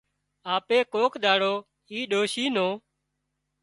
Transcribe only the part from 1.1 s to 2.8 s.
ۮاڙو اي ڏوشي نُون